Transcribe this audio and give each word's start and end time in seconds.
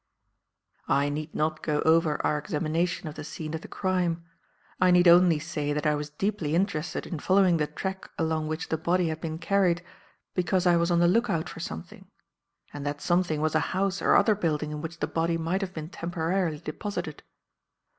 "I 0.87 1.09
need 1.09 1.35
not 1.35 1.61
go 1.61 1.79
over 1.81 2.19
our 2.25 2.39
examination 2.39 3.07
of 3.07 3.13
the 3.13 3.23
scene 3.23 3.53
of 3.53 3.61
the 3.61 3.67
crime. 3.67 4.25
I 4.79 4.89
need 4.89 5.07
only 5.07 5.37
say 5.37 5.73
that 5.73 5.85
I 5.85 5.93
was 5.93 6.09
deeply 6.09 6.55
interested 6.55 7.05
in 7.05 7.19
following 7.19 7.57
the 7.57 7.67
track 7.67 8.09
along 8.17 8.47
which 8.47 8.69
the 8.69 8.79
body 8.79 9.09
had 9.09 9.21
been 9.21 9.37
carried 9.37 9.83
because 10.33 10.65
I 10.65 10.75
was 10.75 10.89
on 10.89 10.97
the 10.97 11.07
look 11.07 11.29
out 11.29 11.49
for 11.49 11.59
something; 11.59 12.07
and 12.73 12.83
that 12.83 12.99
something 12.99 13.41
was 13.41 13.53
a 13.53 13.59
house 13.77 14.01
or 14.01 14.15
other 14.15 14.33
building 14.33 14.71
in 14.71 14.81
which 14.81 14.97
the 15.01 15.05
body 15.07 15.37
might 15.37 15.61
have 15.61 15.71
been 15.75 15.89
temporarily 15.89 16.57
deposited. 16.57 17.21